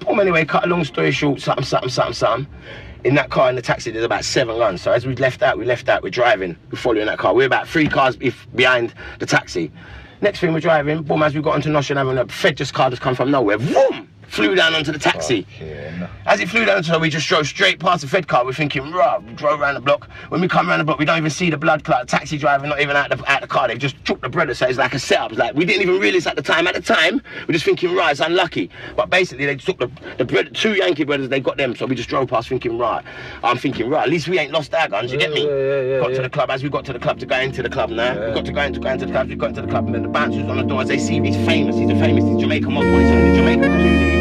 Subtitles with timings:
[0.00, 2.52] Boom, anyway, cut a long story short, something, something, something, something.
[3.04, 4.82] In that car, in the taxi, there's about seven guns.
[4.82, 7.34] So as we left out, we left out, we're driving, we're following that car.
[7.34, 9.70] We're about three cars behind the taxi.
[10.20, 12.90] Next thing we're driving, boom, as we got onto Nostrand Avenue, a Fed just car
[12.90, 15.42] just come from nowhere, boom, flew down onto the taxi.
[15.42, 18.44] Fucking- As it flew down to her, we just drove straight past the Fed car.
[18.44, 20.08] We're thinking, rah, we drove around the block.
[20.28, 22.02] When we come around the block, we don't even see the blood clot.
[22.02, 23.66] The taxi driver not even out the, out the car.
[23.68, 24.54] They've just took the bread.
[24.56, 25.32] So it's like a setup.
[25.32, 26.66] It's like we didn't even realize at the time.
[26.68, 28.70] At the time, we're just thinking, right, it's unlucky.
[28.96, 31.74] But basically, they took the, the bread, two Yankee brothers, they got them.
[31.74, 33.04] So we just drove past thinking, right.
[33.42, 35.10] I'm thinking, right, at least we ain't lost our guns.
[35.12, 35.44] You get me?
[35.44, 36.50] Yeah, yeah, yeah, got to the club.
[36.50, 38.52] As we got to the club to go into the club now, we got to
[38.52, 39.28] go into, go into the club.
[39.28, 41.20] We got into the club, and then the bouncers on the door as they see
[41.20, 41.76] he's famous.
[41.76, 42.24] He's a famous.
[42.24, 42.84] He's Jamaican mob.
[42.84, 44.19] He's in the Jamaican community.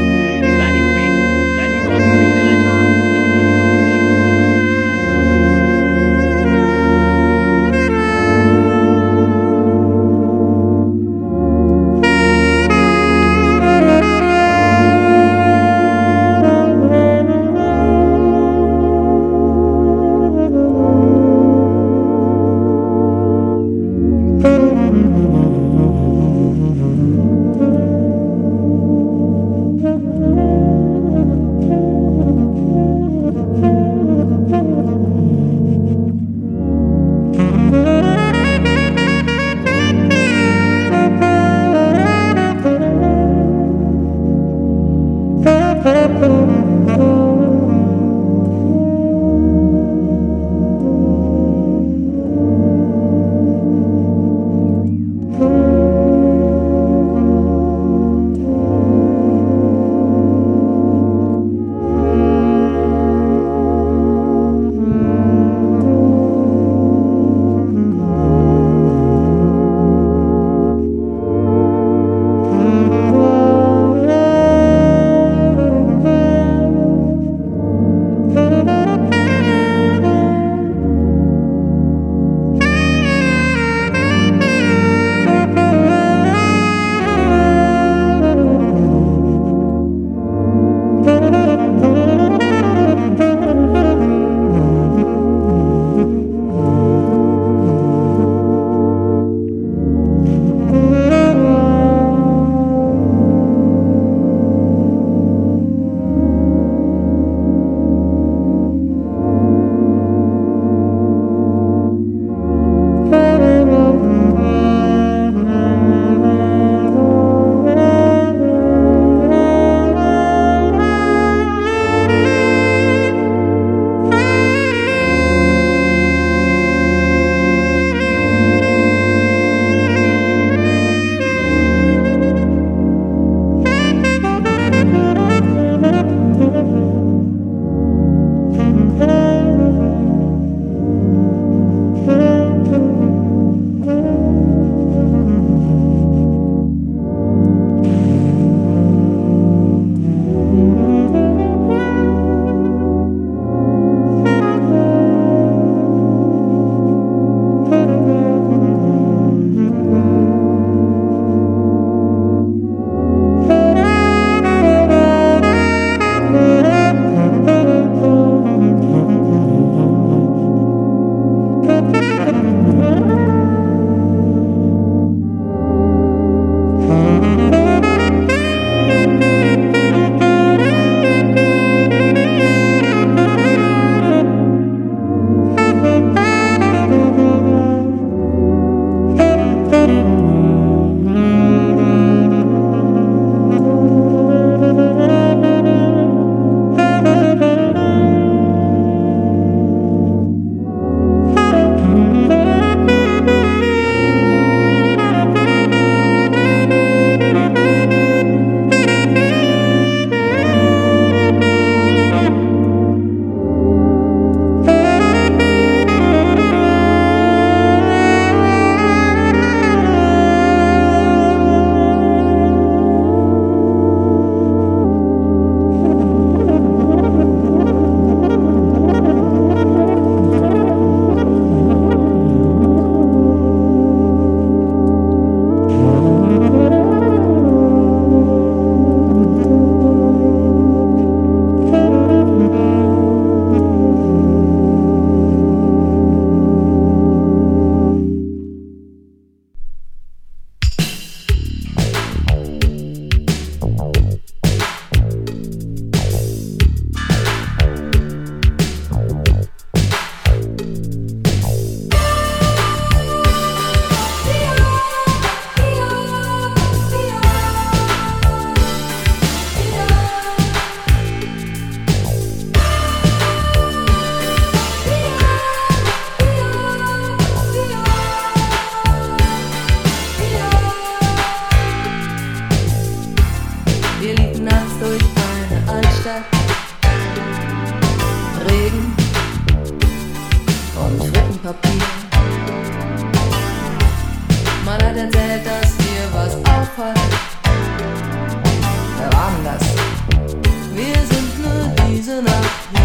[302.09, 302.81] diese Nacht hin.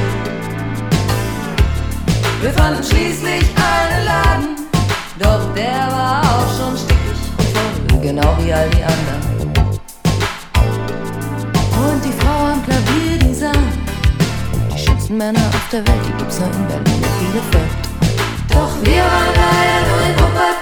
[2.43, 4.57] Wir fanden schließlich einen Laden,
[5.19, 7.19] doch der war auch schon stickig
[7.55, 9.23] voll, genau wie all die anderen.
[11.87, 13.65] Und die Frau am Klavier, die sang,
[14.75, 17.73] die schönsten Männer auf der Welt, die gibt's nur in Berlin und Bielefeld.
[18.51, 20.54] Doch wir waren leider nur in Wuppertal.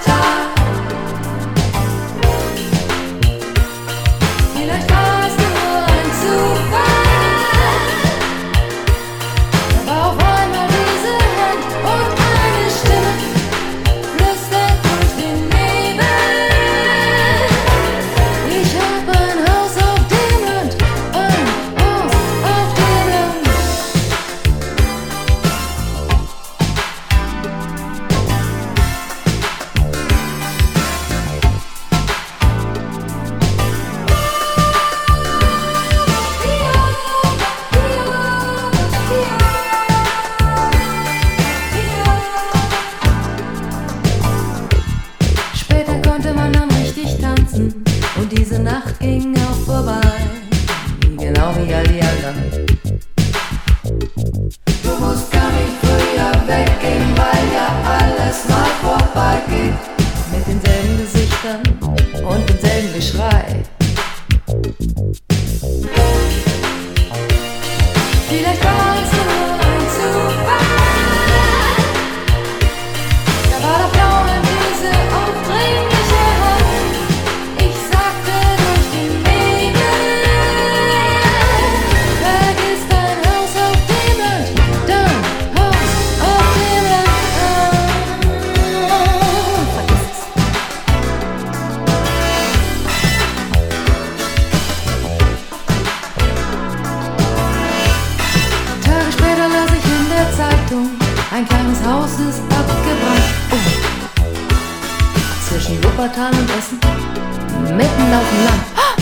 [102.29, 103.33] es abgebracht.
[103.51, 103.57] Oh.
[105.47, 106.79] Zwischen Wuppertal und Essen,
[107.75, 108.92] mitten auf dem Land.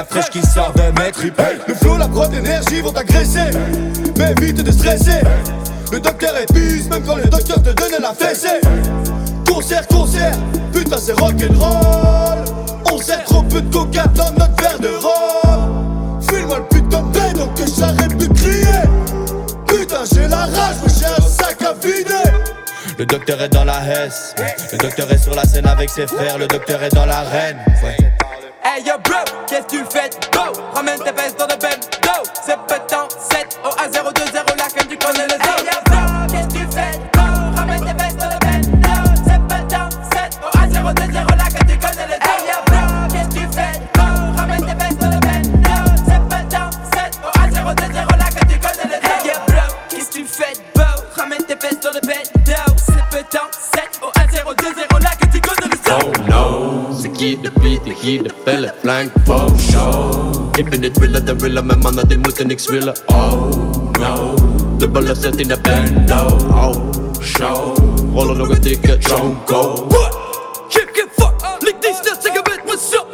[0.00, 1.42] La fraîche qui sort de mes tripes.
[1.68, 3.50] Le flow, la grotte d'énergie vont t'agresser,
[4.16, 5.20] mais évite de stresser.
[5.92, 8.60] Le docteur épuise, même quand le docteur te donne la fessée.
[9.46, 10.32] Concert, concert,
[10.72, 12.38] putain c'est rock'n'roll.
[12.90, 16.22] On sert trop peu de coca dans notre verre de rhum.
[16.30, 18.82] File-moi le putain de donc que j'arrête de crier.
[19.66, 22.30] Putain j'ai la rage, mais j'ai un sac à vider.
[22.98, 24.34] Le docteur est dans la hesse,
[24.72, 27.58] le docteur est sur la scène avec ses frères, le docteur est dans l'arène.
[28.72, 29.16] Hey yo bro,
[29.48, 30.10] qu'est-ce que tu fais?
[30.32, 34.29] Go, ramène tes vestes dans le bendo C'est pétant 7 au A020
[58.10, 60.48] hier de pelle flank for show.
[60.58, 62.94] Ik ben dit willen, de willen, mijn mannen die moeten niks willen.
[63.06, 63.50] Oh
[64.00, 64.34] no,
[64.78, 66.36] de ballen zet in de bando.
[66.50, 66.74] Oh
[67.22, 67.76] show,
[68.14, 69.86] rollen nog een dikke chonko.
[69.88, 70.18] What?
[70.68, 73.06] Geef geen fuck, lik die snel, zeg weet what's up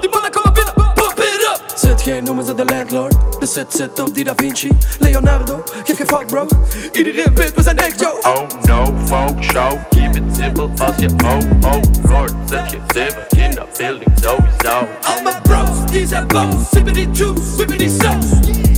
[0.00, 3.14] Die mannen komen binnen, pump it up ZG noemen ze de landlord.
[3.40, 4.68] De set zit op die Da Vinci.
[4.98, 6.46] Leonardo, geef geen fuck bro.
[6.92, 8.08] Iedereen weet we zijn echt yo.
[8.22, 12.32] Oh no, folk show, keep it simple als je oh oh lord.
[12.48, 14.88] Zet je zeven in de building sowieso.
[15.02, 18.26] Al mijn bros, die zijn boos Sippen die juice, whippen die saus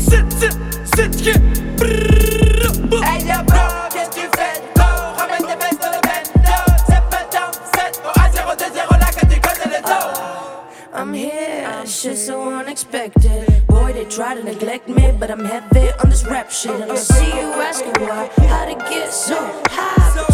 [0.09, 0.57] Zit, zit,
[0.95, 1.33] zit je
[3.01, 4.85] Hey yo bro, qu'est-ce que tu fais Go,
[5.17, 9.71] ramène tes vestes dans le bendo C'est pétant, 7 au A020 là que tu connais
[9.77, 10.21] les os
[10.97, 13.67] I'm here, shit so unexpected.
[13.67, 16.71] Boy, they try to neglect me, but I'm heavy on this rap shit.
[16.71, 19.37] And I see you asking why, how to get so
[19.71, 20.34] high?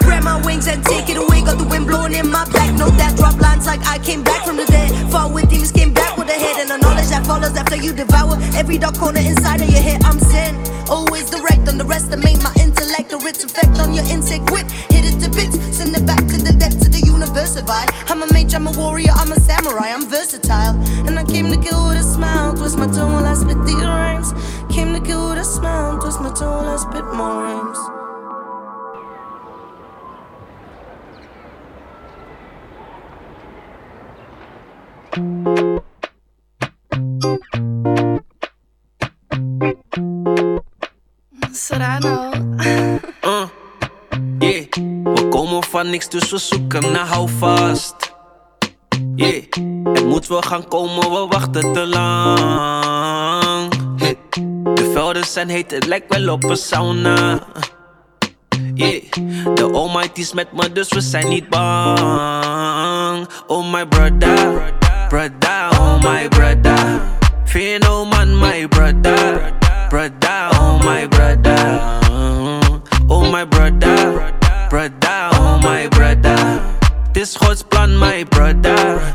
[0.00, 1.42] Spread my wings and take it away.
[1.42, 2.72] Got the wind blowing in my back.
[2.78, 4.90] Know that drop lines like I came back from the dead.
[5.10, 7.92] Far with demons came back with a head and the knowledge that follows after you
[7.92, 10.02] devour every dark corner inside of your head.
[10.04, 10.54] I'm zen,
[10.88, 11.68] always direct.
[11.68, 14.70] Underestimate my intellect or its effect on your insect wit.
[14.90, 17.56] Hit it to bits, send it back to the depths of the universe.
[18.06, 21.56] I'm a mage, I'm a warrior, I'm a samurai, I'm versatile, and I came to
[21.56, 22.54] kill with a smile.
[22.54, 24.32] Twist my tongue while I spit these rhymes.
[24.74, 26.00] Came to kill with a smile.
[26.00, 27.78] Twist my tongue I spit more rhymes.
[41.52, 42.32] Serrano.
[43.24, 43.48] Uh,
[44.38, 44.66] yeah.
[45.14, 48.14] We komen van niks, dus we zoeken naar houvast.
[49.14, 49.42] Yeah.
[49.84, 52.83] Het moet wel gaan komen, we wachten te lang.
[54.94, 57.38] Velden zijn heet, het lijkt wel op een sauna.
[58.74, 59.02] Yeah.
[59.54, 63.28] De almighty is met me, dus we zijn niet bang.
[63.46, 64.72] Oh my brother,
[65.08, 67.00] brother, oh my brother.
[67.44, 69.52] Fear no man, my brother,
[69.88, 71.80] brother, oh my brother.
[73.06, 74.32] Oh my brother,
[74.68, 76.60] brother, oh my brother.
[77.12, 79.13] This Gods plan, my brother,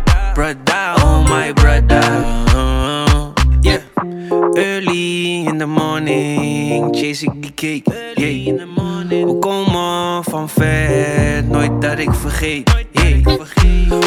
[7.10, 8.14] chase ik die cake.
[8.16, 8.68] Yeah.
[9.10, 12.86] We komen van ver, nooit dat ik vergeet.
[12.92, 13.40] Yeah.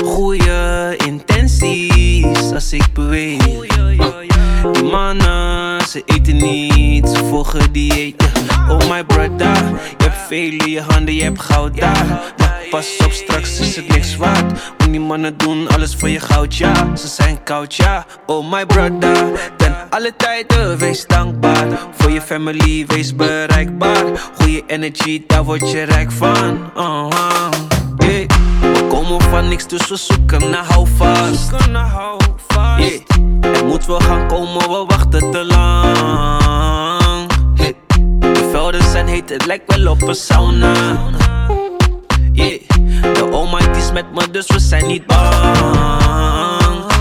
[0.04, 3.44] Goeie intenties als ik beweeg.
[4.72, 8.22] Die mannen, ze eten niet, ze volgen dieet.
[8.68, 9.56] Oh my brother,
[9.98, 12.34] je hebt veel in je handen, je hebt goud daar.
[12.70, 14.52] Pas op, straks is het niks waard.
[14.78, 16.96] Want die mannen doen alles voor je goud, ja.
[16.96, 18.06] Ze zijn koud, ja.
[18.26, 21.66] Oh my brother, ten alle tijden wees dankbaar.
[21.90, 24.04] Voor je family, wees bereikbaar.
[24.34, 26.70] Goeie energy, daar word je rijk van.
[26.76, 27.71] Uh -huh.
[28.02, 31.50] We komen van niks, dus we zoeken naar houvast.
[32.78, 33.00] Yeah.
[33.40, 37.30] Het moet wel gaan komen, we wachten te lang.
[37.54, 37.76] Hey.
[38.18, 40.72] De velden zijn heet, het lijkt wel op een sauna.
[42.32, 42.60] Yeah.
[43.00, 45.56] De almighty is met me, dus we zijn niet bang.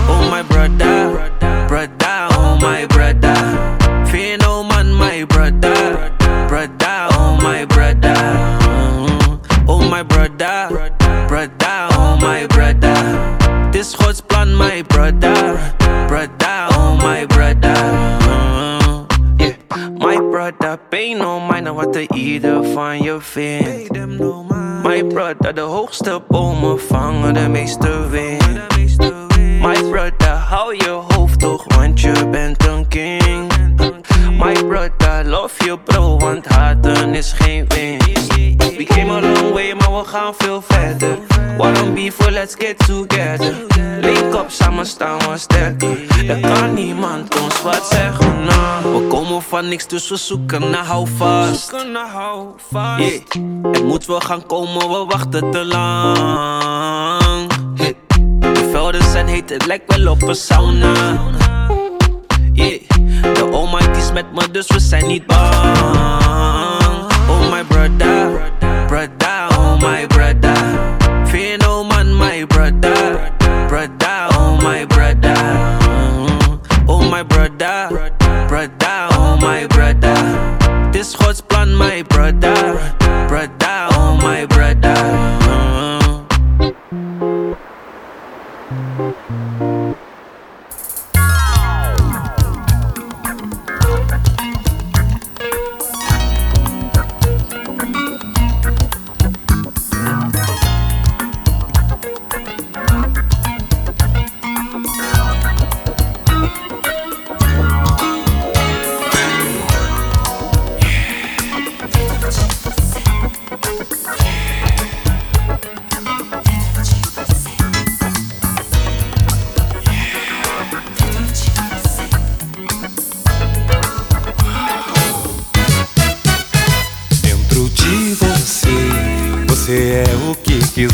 [0.08, 1.31] Oh my brother,
[25.92, 28.21] hoogste bomen vangen de meeste wind.
[49.62, 51.72] Van niks, dus we zoeken naar houvast.
[52.98, 53.22] Yeah.
[53.72, 57.48] Het moet wel gaan komen, we wachten te lang.
[58.40, 61.20] De velden zijn heet, het lijkt wel op een sauna.
[62.52, 62.80] Yeah.
[63.34, 65.76] De Almighty is met me, dus we zijn niet bang.
[67.28, 68.52] Oh my brother,
[68.86, 70.06] brother, oh my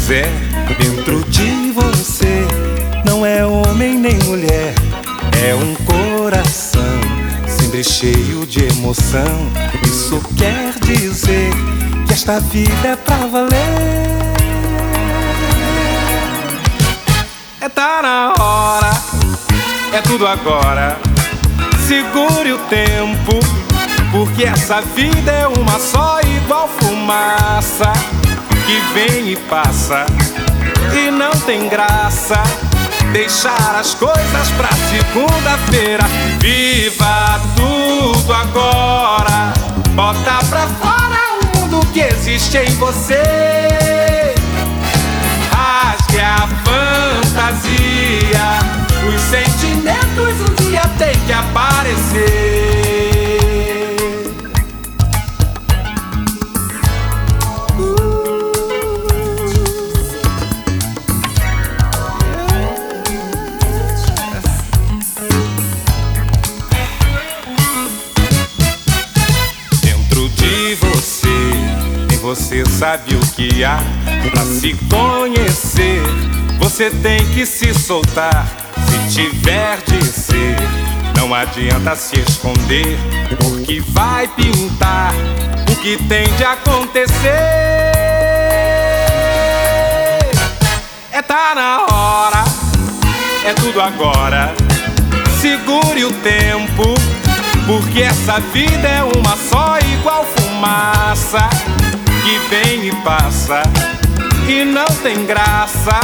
[0.09, 2.47] Dentro de você,
[3.05, 4.73] não é homem nem mulher,
[5.47, 6.81] é um coração
[7.47, 9.53] sempre cheio de emoção.
[9.85, 11.51] Isso quer dizer
[12.07, 13.51] que esta vida é pra valer.
[17.61, 18.91] É tá na hora,
[19.93, 20.99] é tudo agora.
[21.87, 23.39] Segure o tempo,
[24.11, 27.93] porque essa vida é uma só, igual fumaça
[28.69, 30.05] que vem e passa
[30.93, 32.43] e não tem graça.
[33.15, 36.05] Deixar as coisas pra segunda-feira.
[36.39, 39.55] Viva tudo agora.
[39.95, 44.35] Bota pra fora o mundo que existe em você.
[45.51, 47.69] Rasgue a fantasia.
[49.09, 52.78] Os sentimentos um dia tem que aparecer.
[73.39, 73.79] Que há
[74.33, 76.03] pra se conhecer.
[76.59, 78.49] Você tem que se soltar
[78.89, 80.57] se tiver de ser.
[81.17, 82.99] Não adianta se esconder,
[83.39, 85.13] porque vai pintar
[85.71, 87.15] o que tem de acontecer.
[91.13, 92.45] É tá na hora,
[93.45, 94.53] é tudo agora.
[95.41, 96.83] Segure o tempo,
[97.69, 101.49] porque essa vida é uma só, igual fumaça
[102.23, 103.63] que vem e passa
[104.49, 106.01] e não tem graça.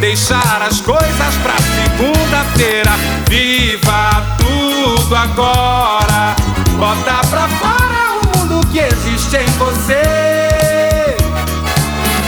[0.00, 2.92] Deixar as coisas pra segunda-feira.
[3.28, 6.34] Viva tudo agora.
[6.78, 11.16] Bota pra fora o mundo que existe em você.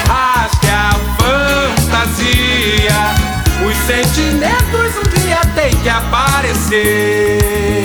[0.07, 3.00] Rasgue a fantasia.
[3.66, 7.77] Os sentimentos um dia tem que aparecer.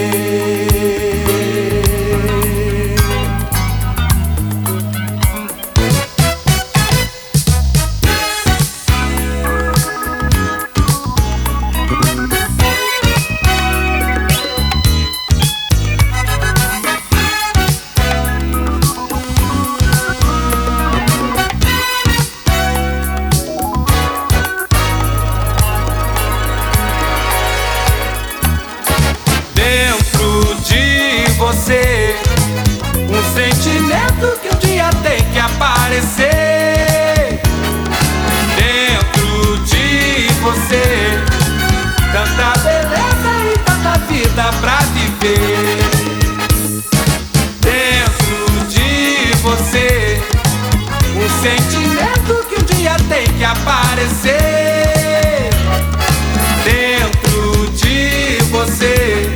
[47.61, 50.21] Dentro de você,
[51.15, 54.33] um sentimento que um dia tem que aparecer.
[56.65, 59.33] Dentro de você,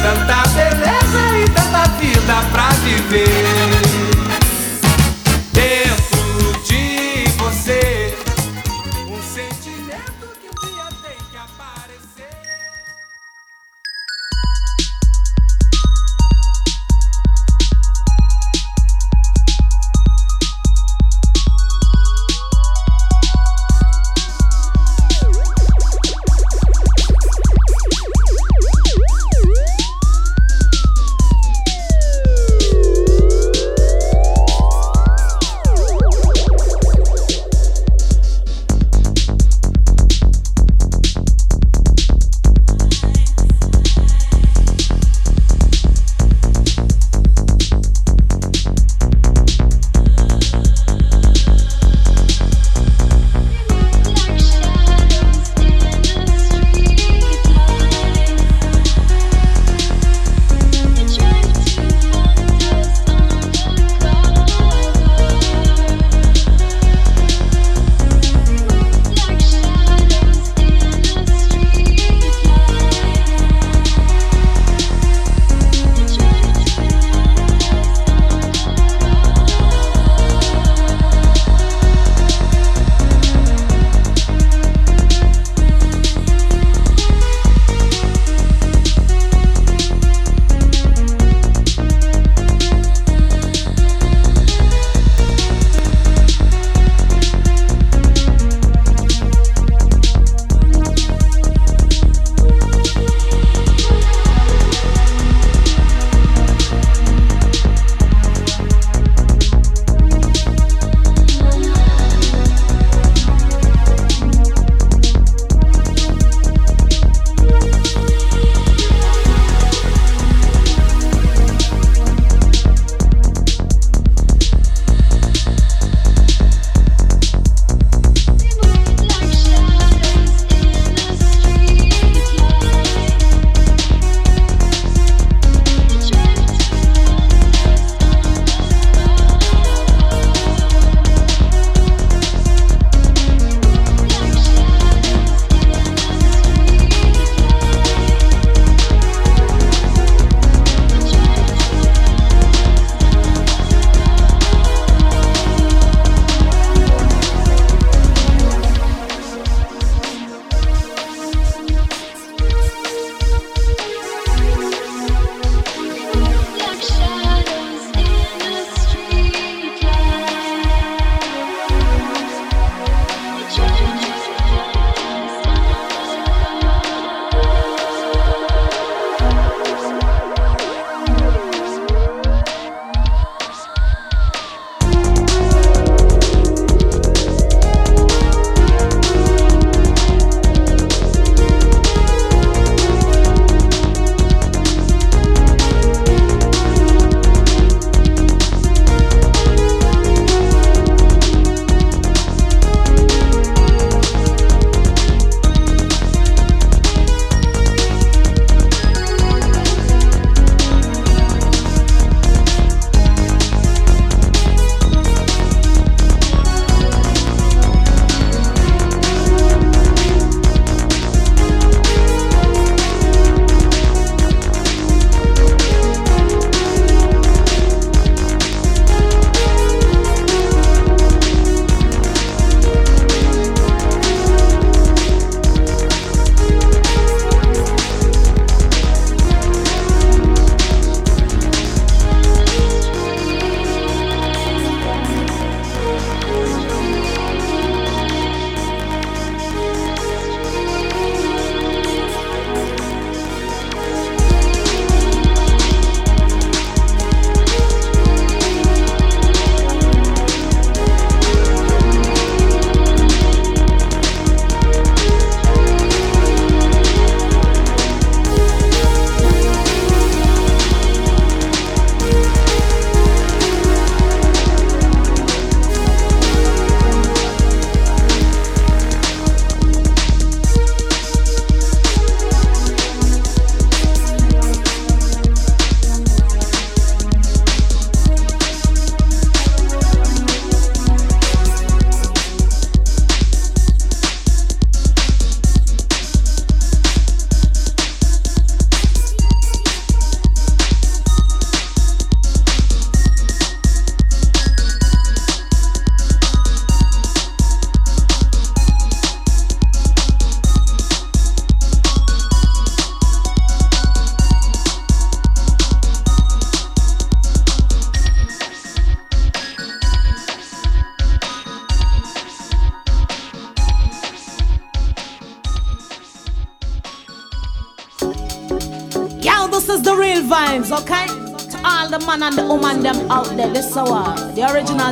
[0.00, 3.81] tanta beleza e tanta vida pra viver.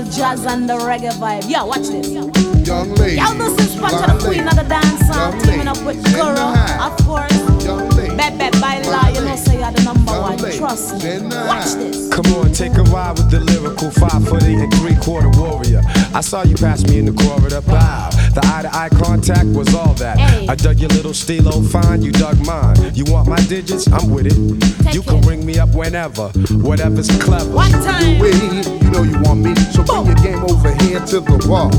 [0.01, 1.45] The original jazz and the reggae vibe.
[1.47, 2.09] Yeah, watch this.
[2.09, 3.17] Young lady.
[3.17, 6.41] Y'all know this is Patra the queen of the dance song, teaming up with Guru,
[6.81, 7.37] of course.
[7.63, 8.17] Young lady.
[8.17, 10.39] Bebe Baila, you know, say you're the number one.
[10.39, 11.21] Trust me.
[11.45, 12.09] Watch this.
[12.15, 15.83] Come on, take a ride with the lyrical five foot eight and three quarter warrior.
[16.15, 17.61] I saw you pass me in the corridor.
[17.67, 20.19] Wow, the eye to eye contact was all that.
[20.19, 20.49] Hey.
[20.49, 22.95] I dug your little stilo fine, you dug mine.
[22.95, 23.87] You want my digits?
[23.93, 24.83] I'm with it.
[24.83, 25.27] Take you can it.
[25.27, 26.29] ring me up whenever,
[26.65, 27.51] whatever's clever.
[27.53, 28.80] One time.
[28.91, 31.71] You know you want me, so bring your game over here to the wall.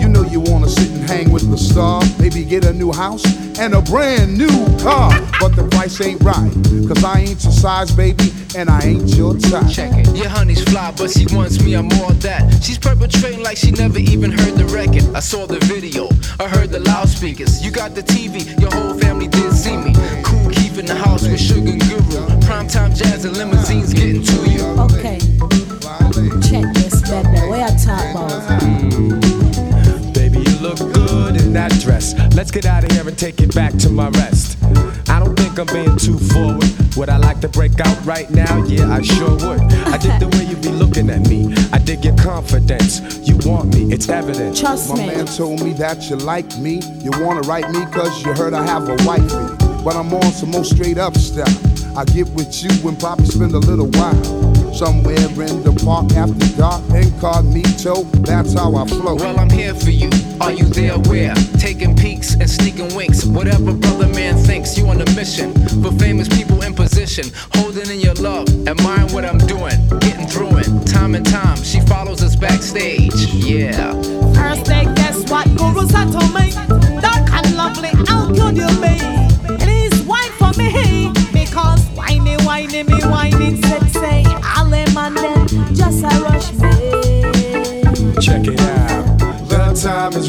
[0.00, 3.22] You know you wanna sit and hang with the star, maybe get a new house
[3.58, 4.48] and a brand new
[4.78, 5.12] car.
[5.38, 6.50] But the price ain't right,
[6.88, 9.68] cause I ain't your size, baby, and I ain't your type.
[9.70, 10.16] Check it.
[10.16, 12.64] Your honey's fly, but she wants me, I'm all that.
[12.64, 15.14] She's perpetrating like she never even heard the record.
[15.14, 16.08] I saw the video,
[16.40, 17.62] I heard the loudspeakers.
[17.62, 19.92] You got the TV, your whole family did see me.
[20.24, 20.40] Cool
[20.80, 22.24] in the house with Sugar Guru.
[22.40, 23.79] Primetime jazz and limousines
[32.40, 34.56] Let's get out of here and take it back to my rest.
[35.10, 36.64] I don't think I'm being too forward.
[36.96, 38.64] Would I like to break out right now?
[38.64, 39.60] Yeah, I sure would.
[39.60, 41.54] I dig the way you be looking at me.
[41.70, 43.02] I dig your confidence.
[43.28, 44.56] You want me, it's evident.
[44.56, 45.06] Trust My me.
[45.08, 46.80] man told me that you like me.
[47.02, 49.84] You wanna write me cause you heard I have a wifey.
[49.84, 51.69] But I'm on some more straight up stuff.
[51.96, 54.50] I get with you and probably spend a little while.
[54.72, 59.16] Somewhere in the park after dark, incognito, that's how I flow.
[59.16, 60.08] Well, I'm here for you.
[60.40, 60.96] Are you there?
[60.98, 61.34] Where?
[61.58, 63.24] Taking peeks and sneaking winks.
[63.24, 65.52] Whatever brother man thinks, you on a mission.
[65.82, 70.58] For famous people in position, holding in your love, admiring what I'm doing, getting through
[70.58, 70.86] it.
[70.86, 73.14] Time and time, she follows us backstage.
[73.34, 73.92] Yeah.
[74.32, 75.46] First day, guess what?
[75.58, 76.52] Guru's had to me.
[77.00, 79.29] Dark and lovely, how could you be?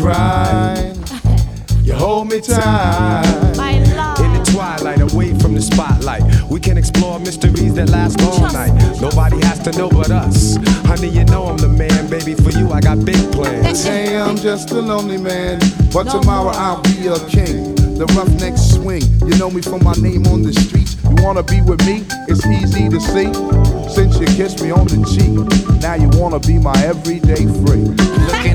[0.01, 0.93] Is right.
[1.83, 3.53] You hold me tight.
[3.57, 4.19] My love.
[4.19, 8.55] In the twilight, away from the spotlight, we can explore mysteries that last all Trust
[8.55, 8.73] night.
[8.73, 8.99] me.
[9.01, 10.57] Nobody has to know but us.
[10.85, 12.35] Honey, you know I'm the man, baby.
[12.35, 13.83] For you, I got big plans.
[13.83, 15.59] Today I'm just a lonely man,
[15.91, 16.53] but No tomorrow more.
[16.53, 17.75] I'll be a king.
[18.01, 20.97] The roughneck swing, you know me from my name on the streets.
[21.03, 22.03] You wanna be with me?
[22.27, 23.29] It's easy to see.
[23.93, 25.37] Since you kissed me on the cheek,
[25.81, 27.93] now you wanna be my everyday freak.
[28.25, 28.50] Looking at me,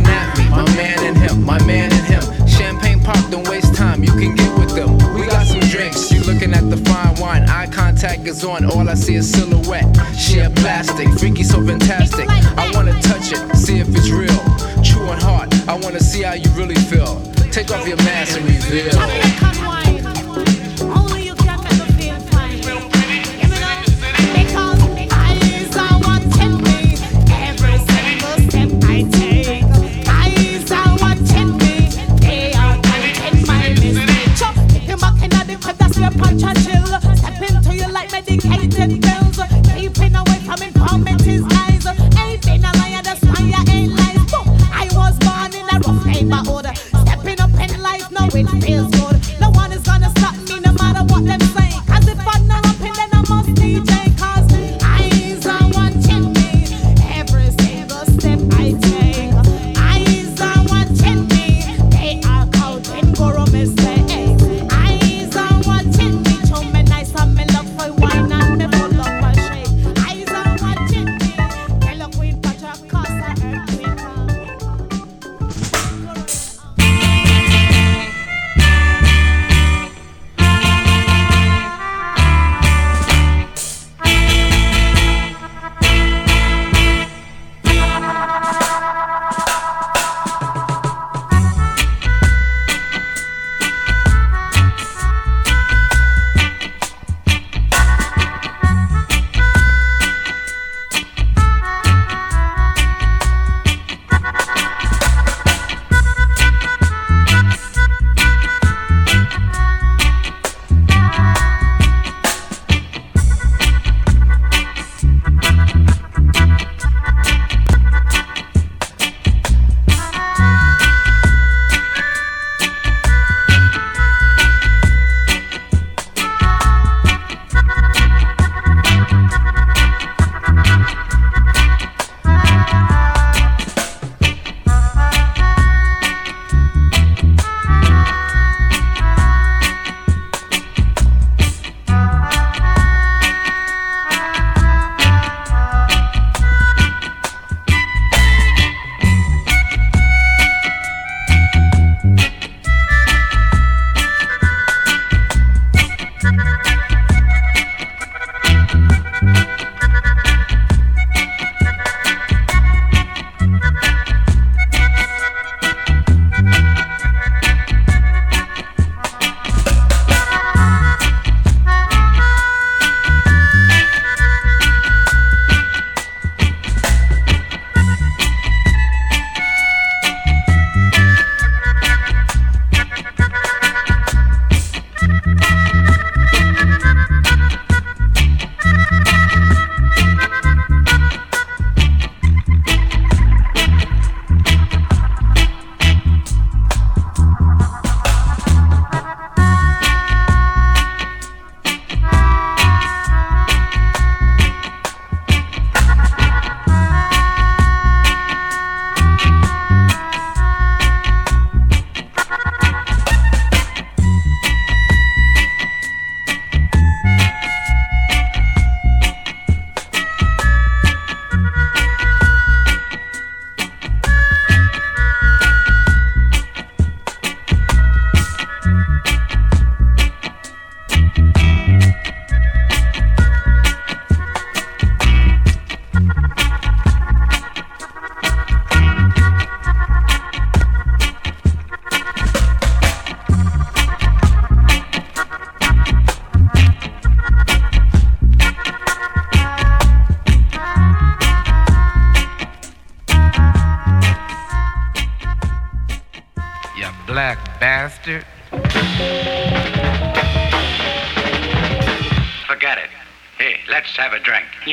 [0.51, 2.49] my man and him, my man and him.
[2.49, 4.97] Champagne pop, don't waste time, you can get with them.
[5.15, 7.49] We got some drinks, you looking at the fine wine.
[7.49, 9.89] Eye contact is on, all I see is silhouette.
[10.17, 12.29] Share plastic, freaky so fantastic.
[12.29, 14.43] I wanna touch it, see if it's real.
[14.83, 17.21] True and hard, I wanna see how you really feel.
[17.51, 19.86] Take off your mask and reveal.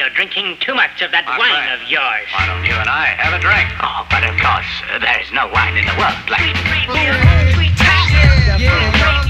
[0.03, 1.79] you're drinking too much of that My wine friend.
[1.79, 2.27] of yours.
[2.35, 3.71] Why don't you and I have a drink?
[3.79, 6.43] Oh, but of course, uh, there is no wine in the world like.
[6.43, 9.22] Sweet, sweet, sweet,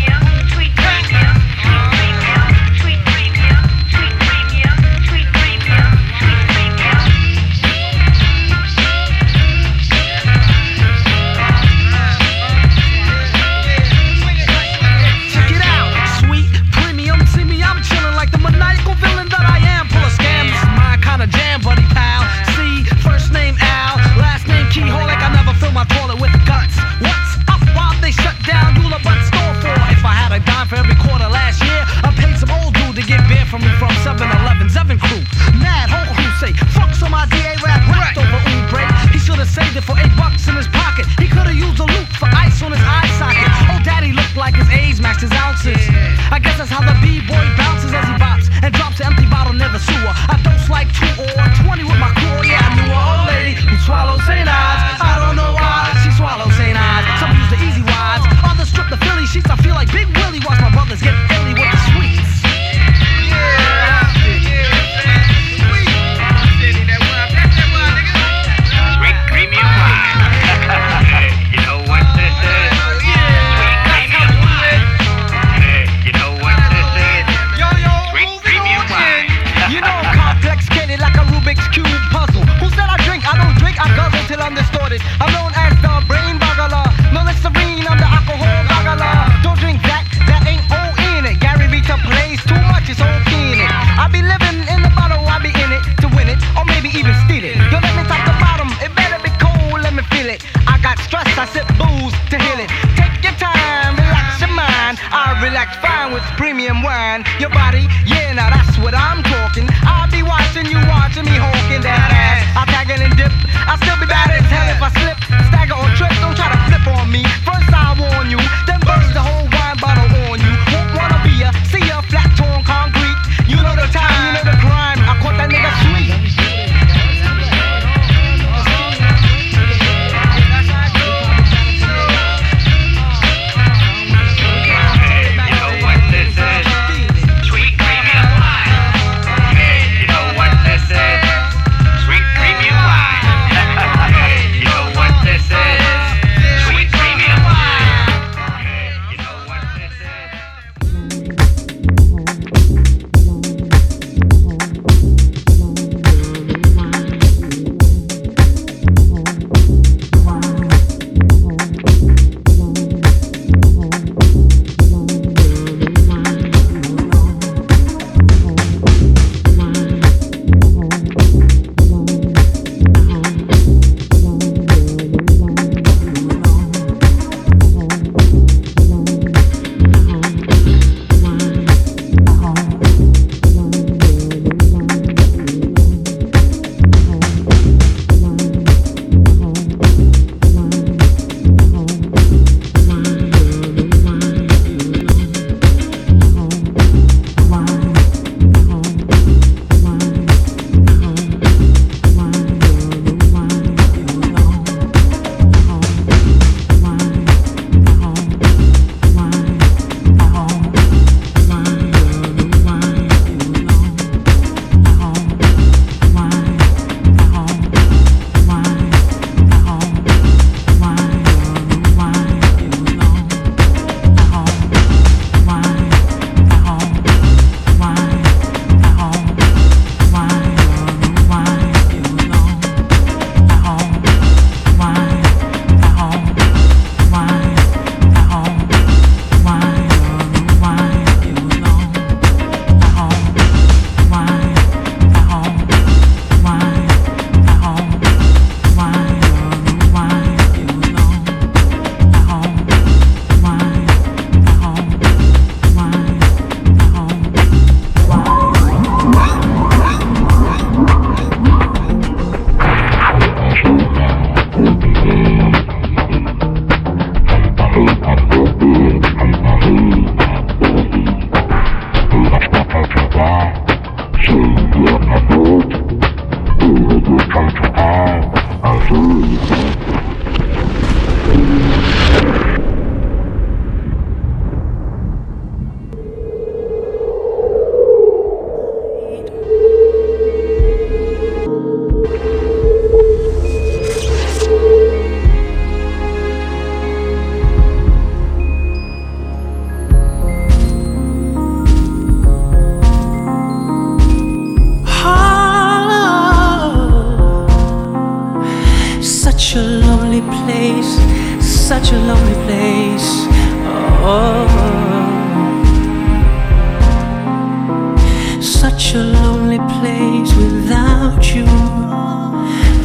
[320.74, 321.46] without you.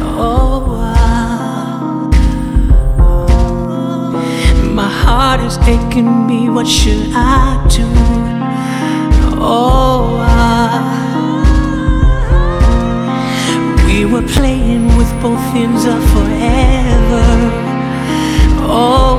[0.01, 0.59] Oh,
[4.73, 6.49] my heart is aching me.
[6.49, 7.87] What should I do?
[9.41, 10.01] Oh,
[13.85, 17.27] we were playing with both ends of forever.
[18.71, 19.17] Oh,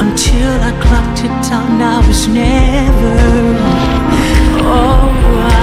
[0.00, 3.95] until I clocked it down, now it's never.
[4.68, 5.55] Oh,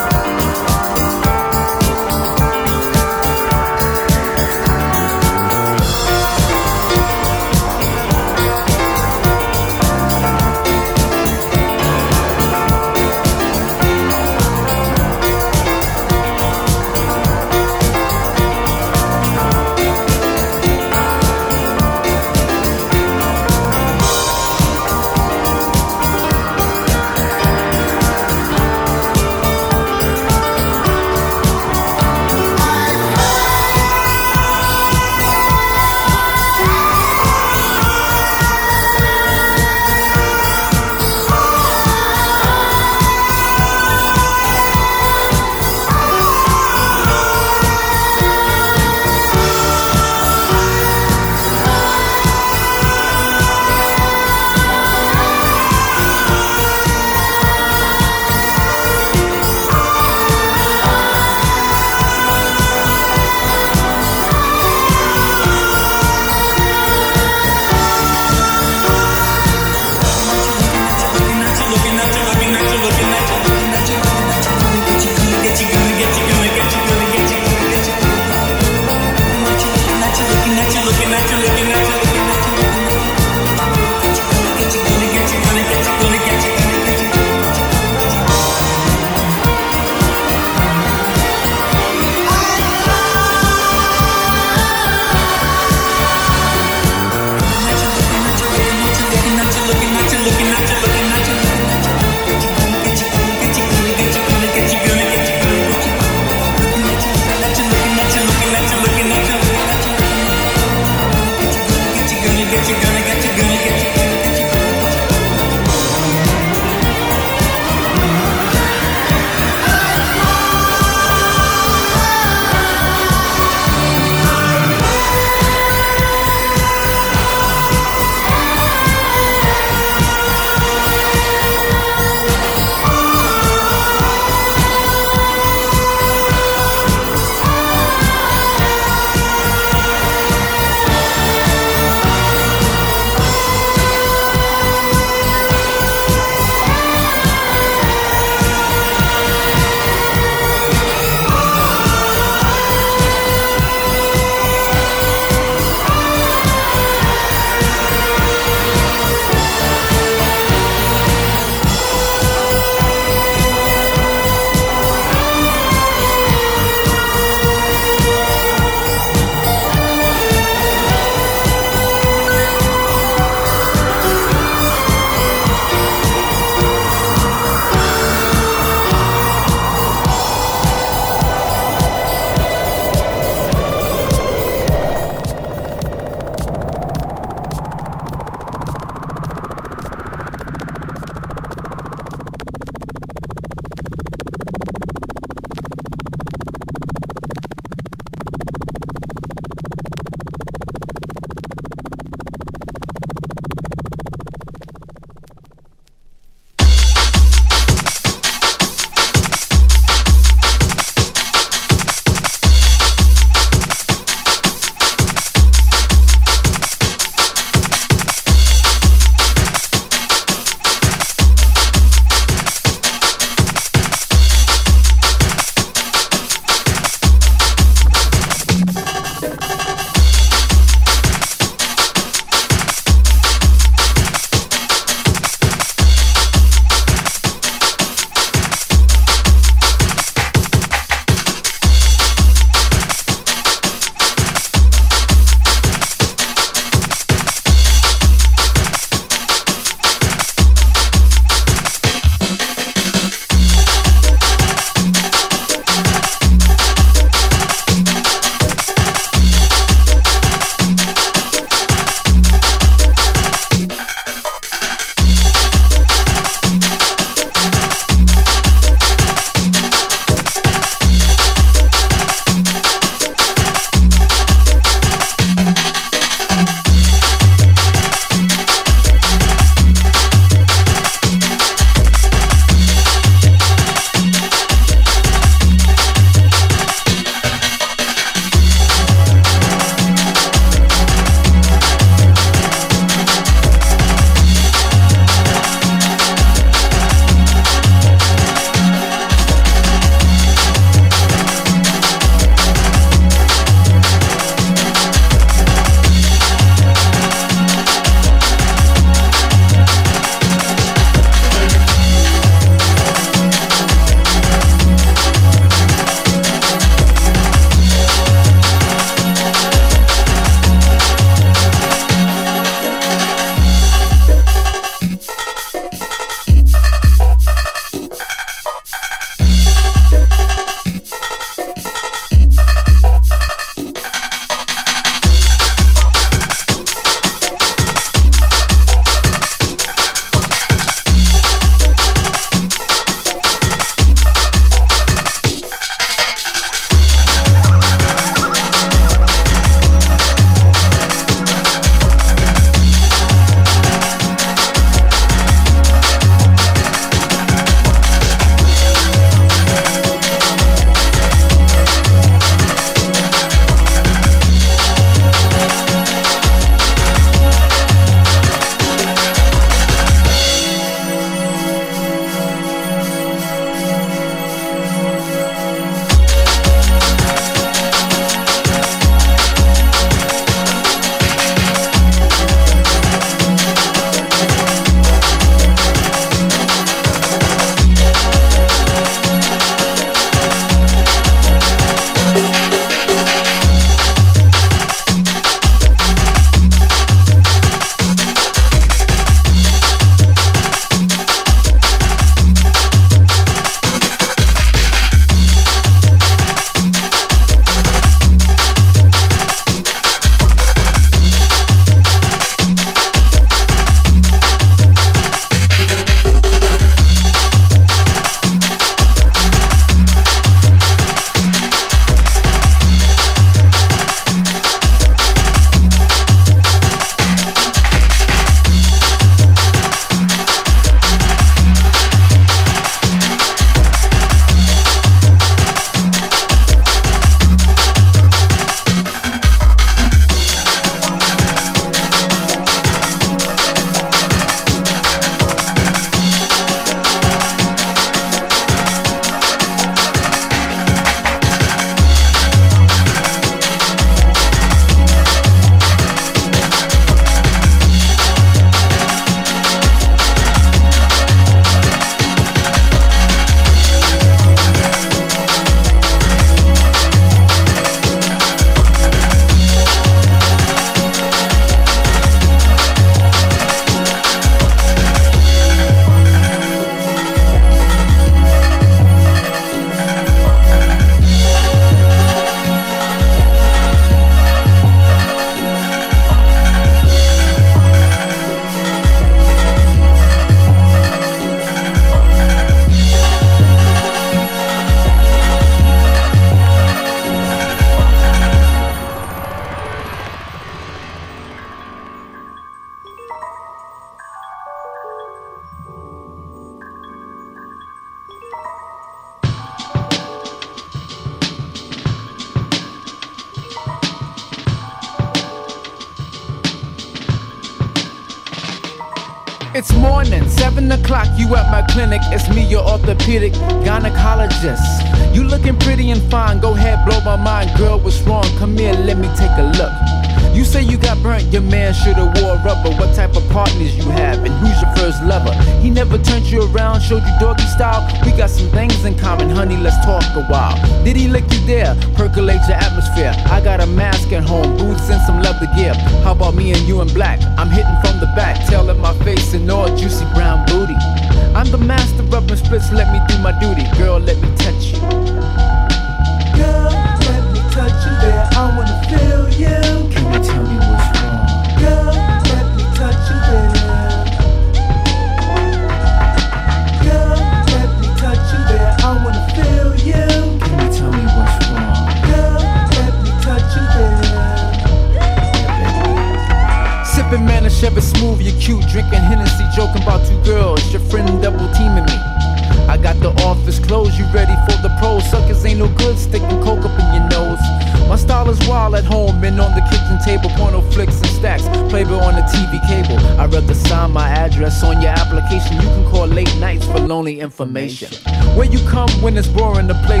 [597.41, 597.89] information.
[598.35, 600.00] Where you come when it's roaring, the place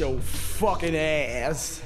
[0.00, 1.82] your fucking ass.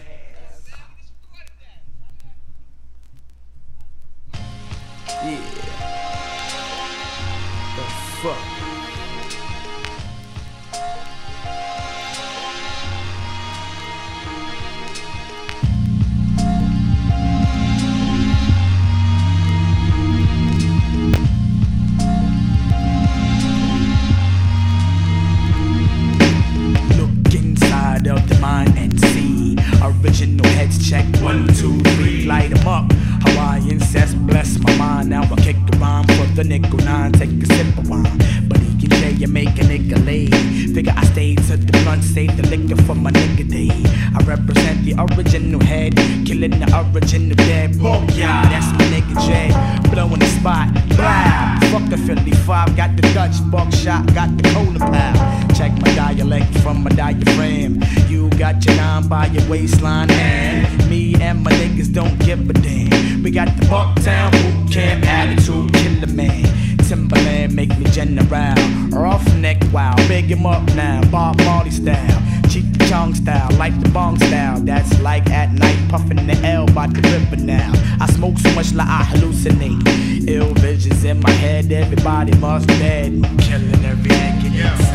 [78.61, 80.29] much like I hallucinate.
[80.29, 83.13] Ill visions in my head, everybody must dead.
[83.39, 84.90] Killing every act.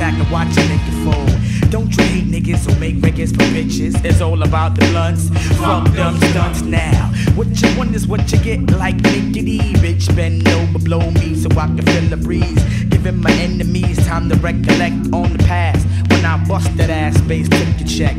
[0.00, 1.70] Sack and watch a nigga fold.
[1.70, 4.02] Don't you hate niggas who make records for bitches?
[4.02, 5.28] It's all about the blunts.
[5.58, 7.12] Fuck them stunts now.
[7.34, 9.60] What you want is what you get, like Nickety.
[9.74, 12.64] Bitch, bend over, blow me so I can feel the breeze.
[12.84, 15.86] Giving my enemies time to recollect on the past.
[16.08, 18.16] When I bust that ass space, took a check.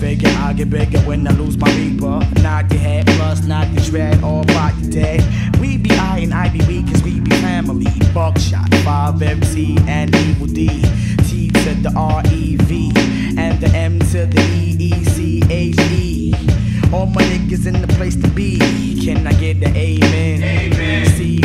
[0.00, 2.20] Figure I'll get bigger when I lose my reaper.
[2.42, 5.58] Knock your head, plus knock your dread, all by your dead.
[5.58, 7.86] We be I and I be we, cause we be family.
[8.12, 10.84] Buckshot, 5 MC and Evil Dee.
[11.62, 12.90] To the R E V,
[13.38, 16.34] and the M to the E E C H E.
[16.92, 18.58] All my niggas in the place to be.
[19.04, 20.42] Can I get the amen?
[20.42, 21.06] Amen.
[21.16, 21.41] C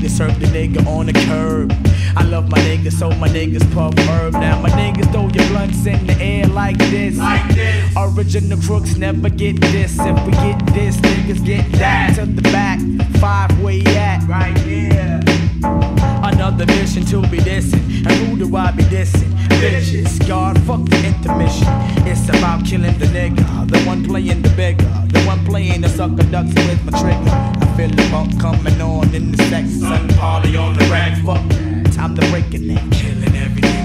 [0.00, 1.72] To serve the nigga on the curb.
[2.16, 4.32] I love my niggas, so my niggas puff herb.
[4.32, 7.18] Now my niggas throw your blunts in the air like this.
[7.18, 7.94] Like this.
[7.98, 9.98] Original crooks never get this.
[10.00, 12.14] If we get this, niggas get that.
[12.14, 12.80] To the back,
[13.20, 14.26] five way at?
[14.26, 15.20] Right here.
[16.32, 18.06] Another mission to be dissing.
[18.06, 19.30] And who do I be dissing?
[19.60, 20.26] Bitches.
[20.28, 21.68] God, fuck the intermission.
[22.06, 23.70] It's about killing the nigga.
[23.70, 24.84] The one playing the bigger.
[25.08, 27.30] The one playing the sucker ducks with my trigger.
[27.30, 29.68] I feel the funk coming on in the sex.
[29.80, 31.18] Sun party on the rack.
[31.24, 31.92] Fuck that.
[31.92, 32.80] Time to break it now.
[32.92, 33.79] Killing every